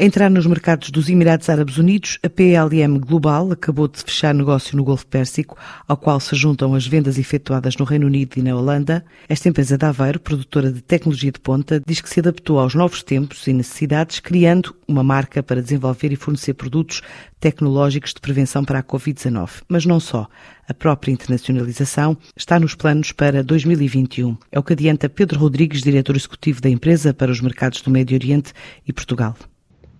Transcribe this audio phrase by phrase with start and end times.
[0.00, 4.84] Entrar nos mercados dos Emirados Árabes Unidos, a PLM Global acabou de fechar negócio no
[4.84, 9.04] Golfo Pérsico, ao qual se juntam as vendas efetuadas no Reino Unido e na Holanda.
[9.28, 13.02] Esta empresa de Aveiro, produtora de tecnologia de ponta, diz que se adaptou aos novos
[13.02, 17.02] tempos e necessidades, criando uma marca para desenvolver e fornecer produtos
[17.40, 19.62] tecnológicos de prevenção para a Covid-19.
[19.66, 20.28] Mas não só.
[20.68, 24.36] A própria internacionalização está nos planos para 2021.
[24.52, 28.16] É o que adianta Pedro Rodrigues, diretor executivo da empresa para os mercados do Médio
[28.16, 28.52] Oriente
[28.86, 29.34] e Portugal.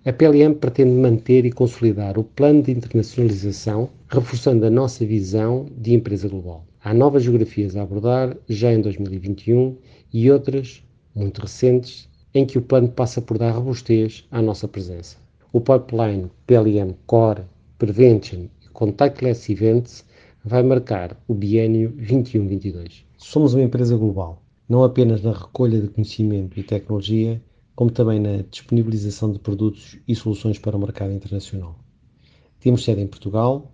[0.05, 5.93] A PLM pretende manter e consolidar o plano de internacionalização, reforçando a nossa visão de
[5.93, 6.65] empresa global.
[6.81, 9.75] Há novas geografias a abordar já em 2021
[10.13, 10.81] e outras,
[11.13, 15.17] muito recentes, em que o plano passa por dar robustez à nossa presença.
[15.51, 17.43] O pipeline PLM Core,
[17.77, 20.05] Prevention e Contactless Events
[20.45, 23.03] vai marcar o biênio 21-22.
[23.17, 27.41] Somos uma empresa global, não apenas na recolha de conhecimento e tecnologia,
[27.79, 31.79] como também na disponibilização de produtos e soluções para o mercado internacional.
[32.59, 33.71] Temos sede em Portugal,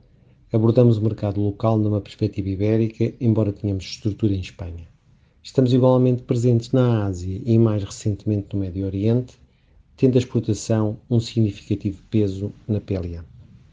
[0.54, 4.88] abordamos o mercado local numa perspectiva ibérica, embora tenhamos estrutura em Espanha.
[5.42, 9.40] Estamos igualmente presentes na Ásia e mais recentemente no Médio Oriente,
[9.98, 13.26] tendo a exportação um significativo peso na PLA.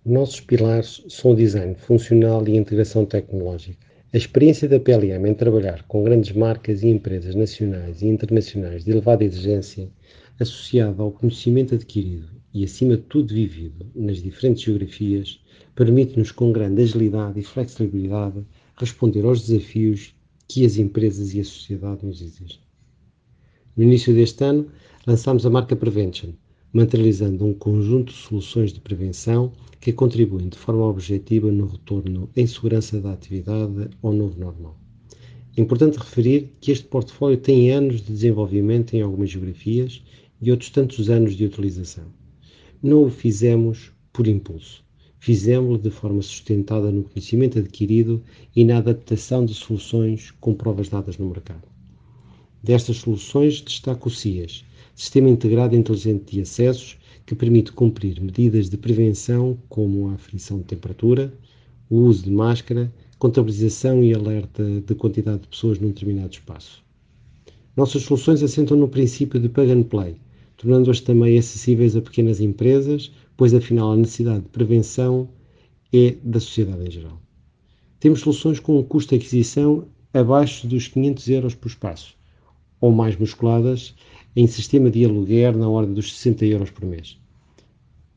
[0.03, 3.87] Nossos pilares são o design funcional e a integração tecnológica.
[4.15, 8.93] A experiência da PLM em trabalhar com grandes marcas e empresas nacionais e internacionais de
[8.93, 9.91] elevada exigência
[10.39, 15.41] associado ao conhecimento adquirido e, acima de tudo, vivido nas diferentes geografias,
[15.75, 18.45] permite-nos, com grande agilidade e flexibilidade,
[18.77, 20.15] responder aos desafios
[20.49, 22.61] que as empresas e a sociedade nos exigem.
[23.77, 24.67] No início deste ano,
[25.07, 26.33] lançámos a marca Prevention,
[26.73, 32.47] materializando um conjunto de soluções de prevenção que contribuem de forma objetiva no retorno em
[32.47, 34.79] segurança da atividade ao novo normal.
[35.57, 40.03] É importante referir que este portfólio tem anos de desenvolvimento em algumas geografias
[40.43, 42.05] e outros tantos anos de utilização.
[42.83, 44.85] Não o fizemos por impulso.
[45.19, 48.21] Fizemos-lo de forma sustentada no conhecimento adquirido
[48.55, 51.63] e na adaptação de soluções com provas dadas no mercado.
[52.61, 54.65] Destas soluções destaco o CIAS,
[54.97, 60.65] Sistema Integrado Inteligente de Acessos, que permite cumprir medidas de prevenção como a aferição de
[60.65, 61.33] temperatura,
[61.89, 66.83] o uso de máscara, contabilização e alerta de quantidade de pessoas num determinado espaço.
[67.77, 70.17] Nossas soluções assentam no princípio de plug and play,
[70.63, 75.29] tornando-as também acessíveis a pequenas empresas, pois afinal a necessidade de prevenção
[75.93, 77.21] é da sociedade em geral.
[77.99, 82.15] Temos soluções com um custo de aquisição abaixo dos 500 euros por espaço,
[82.81, 83.97] ou mais musculadas
[84.37, 87.19] em sistema de aluguer na ordem dos 60 euros por mês.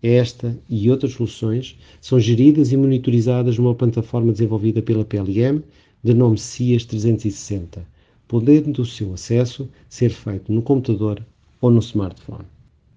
[0.03, 5.63] Esta e outras soluções são geridas e monitorizadas numa plataforma desenvolvida pela PLM,
[6.03, 7.87] de nome CIAS 360,
[8.27, 11.25] podendo o seu acesso ser feito no computador
[11.61, 12.45] ou no smartphone.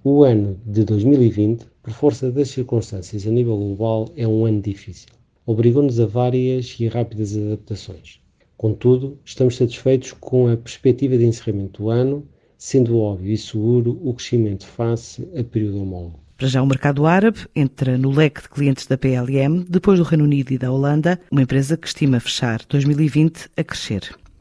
[0.05, 5.09] O ano de 2020, por força das circunstâncias a nível global, é um ano difícil.
[5.45, 8.21] Obrigou-nos a várias e rápidas adaptações.
[8.57, 12.27] Contudo, estamos satisfeitos com a perspectiva de encerramento do ano,
[12.57, 16.19] sendo óbvio e seguro o crescimento face a período homólogo.
[16.37, 20.25] Para já o mercado árabe entra no leque de clientes da PLM, depois do Reino
[20.25, 24.15] Unido e da Holanda, uma empresa que estima fechar 2020 a crescer.